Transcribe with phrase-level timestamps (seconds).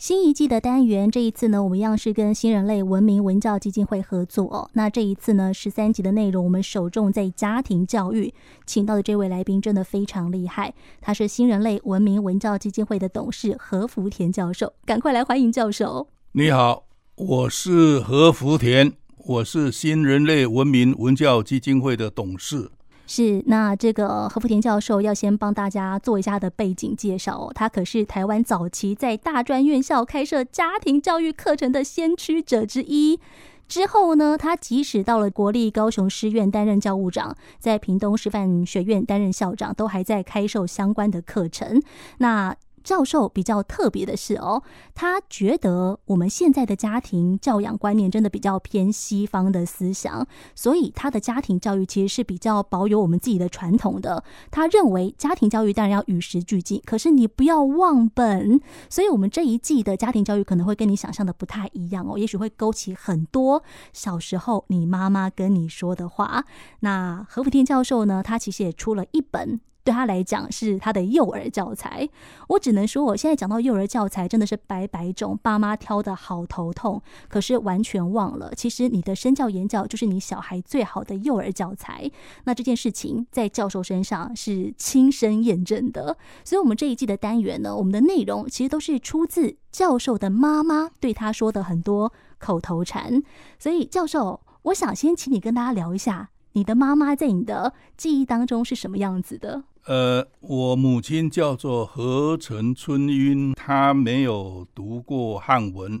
[0.00, 4.70] 新一季的单元，这一次呢，我们一样是跟新人类文明文教基金会合作哦。
[4.72, 8.32] 那这一次呢，十三集的内容，我们首重在家庭教育，
[8.64, 16.08] 请到的这位来宾真的非常厉害，他是新人类文明文教基金会的董事何福田教授，赶快来欢迎教授。
[16.32, 16.84] 你好，
[17.16, 22.70] 我是何福田，我是新人类文明文教基金会的董事。
[23.12, 27.50] 是，那这个何福田教授要先帮大家做一下的背景介绍。
[27.52, 33.18] 他可是台湾早期在大专院校开设家庭教育课程的先驱者之一。
[33.66, 41.82] 之后呢，他即使到了国立高雄师院担任教务长，在屏东师范学院担任校长，都还在开授相关的课程。
[42.18, 44.62] 那教授比较特别的是哦，
[44.94, 54.22] 他觉得我们现在的家庭教养观念真的比较偏西方的思想，所以他的家庭教育其实是比较保有我们自己的传统的。
[54.50, 58.60] 他认为家庭教育当然要与时俱进，可是你不要忘本。
[58.88, 63.62] 所以，我们这一季的家庭教育可能会跟你想象的不太一样哦，也许会勾起很多
[63.92, 66.44] 小时候你妈妈跟你说的话。
[66.80, 69.60] 那何福田教授呢，他其实也出了一本。
[69.90, 72.08] 对他来讲是他的幼儿教材，
[72.46, 77.02] 我只能说，我现在讲到幼儿教材真的是百百种，爸妈挑的好头痛。
[77.28, 82.08] 可是完全忘了，其实你的身教言教就是你小孩最好的幼儿教材。
[82.44, 93.20] 那这件事情在教授身上是亲身验证的，所以我们这一季的单元呢，我们的内容其实都是出自教授的妈妈对他说的很多口头禅。
[93.58, 99.64] 所以教授，我想先请你跟大家聊一下，你的妈妈在你的记忆当中是什么样子的？
[99.86, 106.00] 呃，我母亲叫做何成春晕，她没有读过汉文，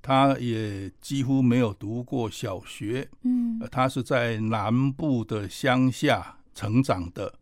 [0.00, 3.08] 她也几乎没有读过小学。
[3.22, 7.34] 嗯，她是在南部的乡下成长的，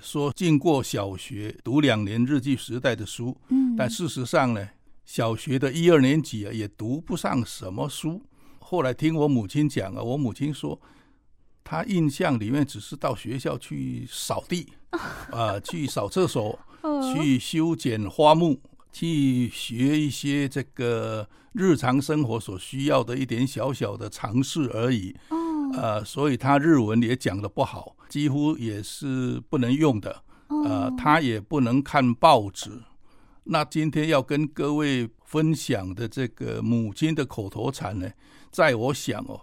[0.00, 3.36] 说进过小学，读两年日记时代的书。
[3.48, 4.68] 嗯，但事实上呢，
[5.04, 8.20] 小学的一二年级啊，也读不上什么书。
[8.58, 10.80] 后来听我母亲讲啊，我母亲说。
[11.62, 14.98] 她印象里面只是到学校去扫地，啊、
[15.30, 16.58] 呃， 去扫厕所，
[17.14, 18.58] 去修剪花木，
[18.92, 25.14] 去学一些这个日常生活所需要的一点小小的常识而已。
[25.74, 30.22] 呃，所以他日文也讲的不好，几乎也是不能用的。
[30.64, 32.70] 呃，他也不能看报纸。
[33.44, 38.10] 那今天要跟各位分享的这个母亲的口头禅呢，
[38.50, 39.40] 在我想哦。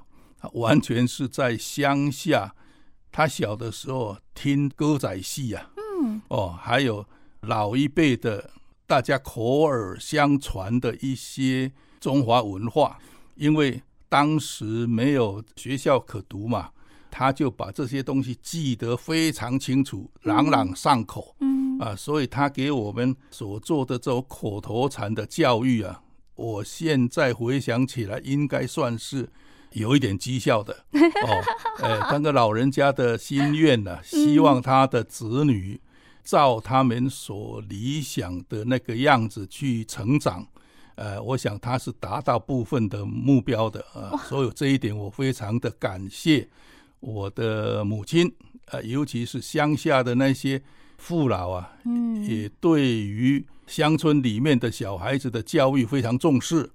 [0.53, 2.53] 完全是在乡下，
[3.17, 7.03] 他小的时候听歌仔戏啊，嗯，哦，还有
[7.41, 8.51] 老一辈的
[8.85, 13.00] 大家口耳相传的一些中华文化，
[13.33, 16.69] 因为当时没有学校可读嘛，
[17.09, 26.03] 他就把这些东西记得非常清楚，朗朗上口，嗯，啊，所以他给我们所做的这种口头禅的教育啊，
[26.35, 29.28] 我现在回想起来，应该算是。
[29.72, 31.44] 有一点绩效的哦，
[31.83, 35.79] 哎，当个老人家的心愿呢、啊，希望他的子女
[36.23, 40.45] 照他们所理想的那个样子去成长，
[40.95, 46.47] 呃，我想他是达到部分的目标的啊，所以这一点我非常的感谢
[46.99, 48.31] 我的母亲，
[48.67, 50.61] 呃，尤其是乡下的那些
[50.97, 56.69] 父老啊，嗯，也对于乡村里面的小孩子的教育非常重视。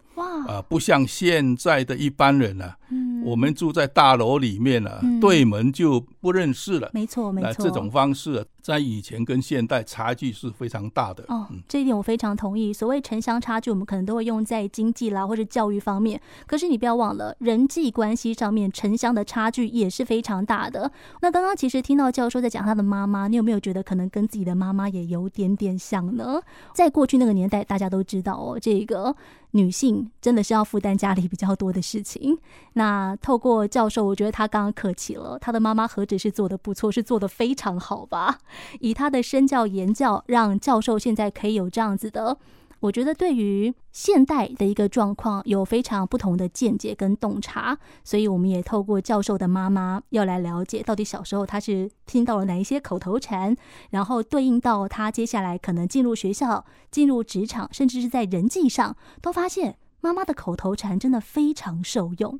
[0.47, 6.88] 哇啊，不像现在的一般人啊，嗯，我们住在大楼里面啊，嗯，对门就不认识了。
[6.94, 11.25] 没错，没错，这种方式啊，在以前跟现代差距是非常大的。
[11.28, 12.72] 哦，这一点我非常同意。
[12.72, 16.19] 所谓城乡差距，我们可能都会用在经济啦或者教育方面。
[16.47, 20.91] 可是你不要忘了，人际关系上面，城乡的差距也是非常大的。
[21.21, 26.41] 那刚刚其实听到教授在讲他的妈妈，你有没有觉得可能跟自己的妈妈也有点点像呢？
[26.72, 29.15] 在过去那个年代，大家都知道哦，这个。
[29.54, 32.39] 女性真的是要负担家里比较多的事情。
[32.72, 35.39] 那透过教授，我觉得他刚刚客气了。
[35.39, 38.39] 他的妈妈何止是做得不错，是做得非常好吧？
[38.81, 42.37] 以他的身教言教，让教授现在可以有这样子的。
[42.81, 53.57] 我觉得对于现代的一个状况有非常不同的见解跟洞察，所以我们也透过教授的妈妈要来了解到底小时候他是听到了哪一些口头禅，
[53.91, 62.39] 然后对应到他接下来可能进入学校、进入职场，甚至是在人际上，都发现妈妈的口头禅真的非常受用。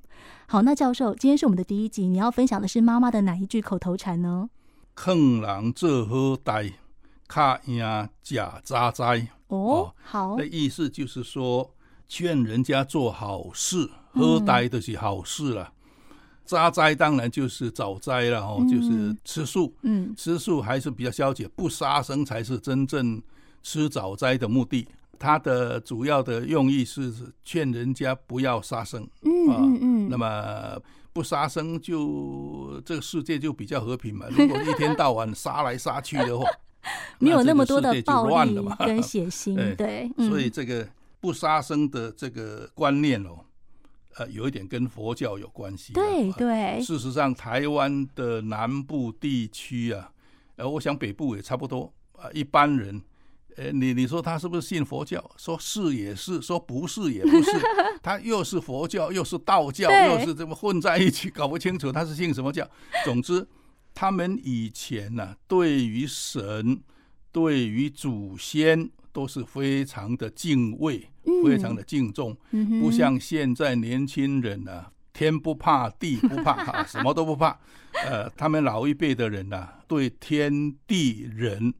[0.49, 4.50] 好，那教授，今天是我们的第一集，你要分享的是妈妈的哪一句口头禅呢？
[4.94, 6.73] 坑人做好呆，
[7.29, 9.29] 卡赢假渣灾。
[9.47, 11.73] 哦，好，那意思就是说，
[12.09, 15.73] 劝人家做好事，喝呆的是好事了。
[16.44, 19.73] 渣灾当然就是早灾了，哦，就是吃素。
[19.82, 23.23] 嗯，吃素还是比较消解，不杀生才是真正
[23.62, 24.88] 吃早斋的目的。
[25.22, 27.12] 他的主要的用意是
[27.44, 29.08] 劝人家不要杀生。
[29.22, 30.08] 嗯嗯嗯。
[30.10, 30.76] 那么
[31.12, 34.26] 不杀生就，这个世界就比较和平嘛。
[34.30, 36.44] 如果 一天到晚杀来杀去的话，
[37.20, 39.54] 没有那么多的暴力跟血腥。
[39.76, 40.88] 对，所以这个
[41.20, 43.38] 不杀生的这个观念哦。
[44.16, 45.92] 呃，有一点跟佛教有关系。
[45.92, 46.82] 对对。
[46.82, 50.10] 事实上，台湾的南部地区啊，
[50.56, 52.28] 呃，我想北部也差不多啊。
[52.34, 53.00] 一般人，
[53.56, 55.22] 呃，你你说他是不是信佛教？
[55.37, 57.50] 说是也是，说不是也不是。
[58.02, 62.69] 他又是佛教，又是道教，又是这么混在一起，搞不清楚他是信什么教。
[63.04, 63.46] 总之，
[63.94, 66.82] 他们以前呢、啊，对于神，
[67.31, 68.90] 对于祖先。
[69.14, 77.60] 都是非常的敬畏，嗯、非常的敬重，嗯、不像现在年轻人呢、啊，天不怕地不怕， 啊、什么都不怕。
[78.06, 81.75] 呃，他们老一辈的人呢、啊，对天地人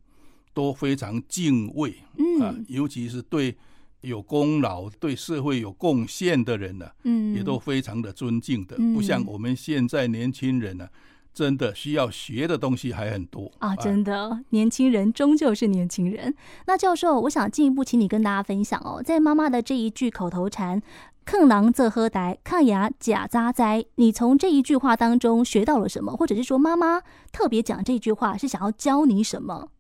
[0.53, 1.97] 都非常敬畏，
[2.41, 3.57] 啊，尤其是对
[4.01, 10.91] 有功劳、对社会有贡献的人呢、啊，嗯、也都非常的尊敬的，不像我们现在年轻人呢、啊。
[11.35, 13.75] 真的需要学的东西还很多啊！
[13.77, 16.35] 真的，年轻人终究是年轻人。
[16.67, 20.83] 那教授，我想进一步请你跟大家分享哦，在妈妈的这一句口头禅
[21.25, 26.15] “坑狼则喝呆，看牙假扎灾”，你从这一句话当中学到了什么？
[26.15, 27.01] 或者是说，妈妈
[27.33, 29.71] 特别讲这句话是想要教你什么？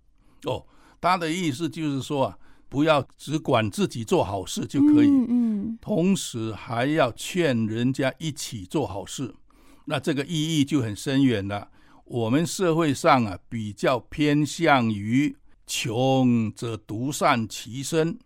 [0.44, 0.64] 哦，
[1.00, 9.34] 他的意思就是说啊，不要只管自己做好事就可以，嗯，嗯，同时还要劝人家一起做好事。
[9.84, 11.68] 那这个意义就很深远了。
[12.04, 15.34] 我们社会上啊，比较偏向于
[15.66, 18.18] 穷则独善其身，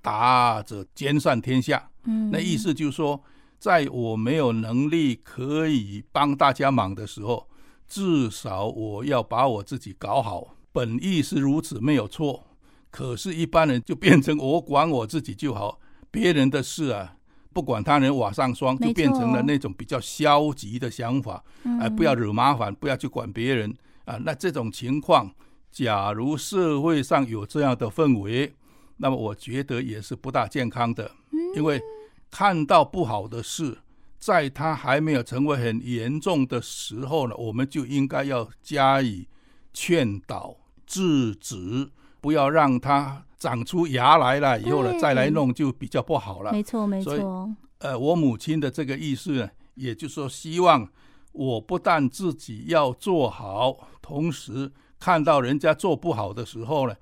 [0.00, 1.90] 达则兼善天下。
[2.04, 3.22] 嗯，那意思就是说，
[3.58, 7.48] 在我没有能力可以帮大家忙的时候，
[7.88, 10.54] 至少我要把我自己搞好。
[10.72, 12.46] 本意是如此，没有错。
[12.90, 15.80] 可是，一般人就变成我管我自己就好，
[16.10, 17.16] 别人的事啊。
[17.52, 21.42] 不管他人瓦上霜，就变成了那种比较消极的想法。
[21.64, 23.70] 哎、呃，不要惹麻烦，不要去管别人
[24.04, 24.18] 啊、呃。
[24.20, 25.32] 那这种情况，
[25.72, 28.54] 假如社会上有这样的氛围，
[28.98, 31.10] 那么我觉得也是不大健康的。
[31.56, 31.82] 因为
[32.30, 33.78] 看到不好的事，
[34.20, 39.26] 在他还没有成为很严重的时候呢，我们就应该要加以
[39.72, 40.56] 劝导、
[40.86, 41.90] 制止，
[42.20, 43.24] 不要让它。
[43.40, 46.52] 长出牙来了以后呢，再来弄就比较不好了。
[46.52, 47.50] 没错，没错。
[47.78, 50.86] 呃，我母亲的这个意思呢，也就是说，希望
[51.32, 56.94] 我不但自己要做好，同时看到人家做不好的时候呢，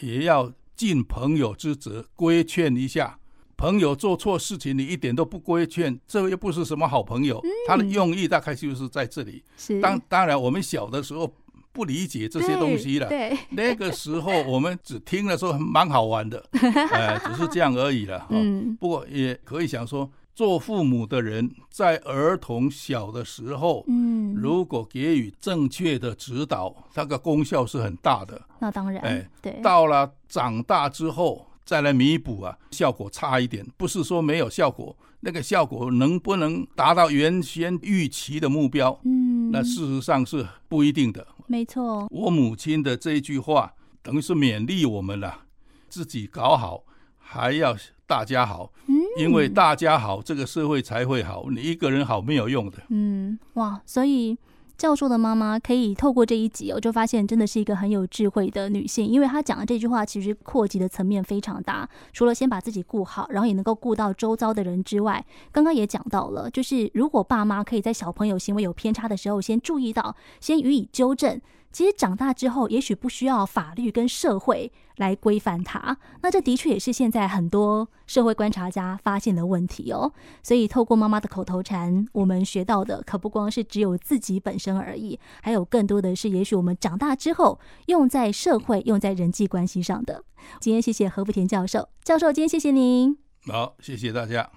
[0.00, 3.18] 也要尽朋友之责，规劝一下。
[3.56, 7.40] 朋友做错事情，你一点都不规劝，这又不是什么好朋友。
[7.42, 9.42] 嗯、他的用意大概就是在这里。
[9.56, 9.80] 是。
[9.80, 11.34] 当当然，我们小的时候。
[11.76, 13.06] 不理解这些东西了。
[13.06, 16.42] 对，那个时候我们只听了说蛮好玩的，
[16.90, 18.26] 哎，只是这样而已了。
[18.32, 28.40] 嗯，不过也可以想说，做父母的人在儿童小的时候，嗯，如果给予正确的指导，它的功效是很大的。
[28.58, 33.66] 那当然，哎，对，到了长大之后再来弥补啊，效果差一点。
[33.76, 38.98] 不是说没有效果，那个效果能不能达到原先预期的目标？
[39.04, 41.26] 嗯，那事实上是不一定的。
[41.46, 45.46] 没错，我母亲的这一句话等于是勉励我们了，
[45.88, 46.84] 自己搞好，
[47.18, 47.76] 还要
[48.06, 51.48] 大家好，嗯，因为大家好，这个社会才会好。
[51.50, 52.78] 你一个人好没有用的。
[52.88, 54.36] 嗯，哇，所以。
[54.76, 61.88] 教授的妈妈可以透过这一集，我就发现真的是一个很有智慧的女性，因为她讲的这句话其实扩及的层面非常大。
[62.12, 71.40] 除了先把自己顾好，然后也能够顾到周遭的人之外，刚刚也讲到了，就是如果爸妈可以在小朋友行为有偏差的时候，先注意到，先予以纠正。
[71.72, 75.96] 其实长大之后，也许不需要法律跟社会来规范它。
[76.22, 80.12] 那这的确也是现在很多社会观察家发现的问题哦。
[80.42, 90.24] 所以透过妈妈的口头禅，我们学到的可不光是只有自己本身而已，还有更多的是，也许我们长大之后用在社会、用在人际关系上的。
[90.60, 93.16] 今天谢谢何福田教授，教授，今天谢谢您。
[93.46, 94.50] 好，谢谢大家。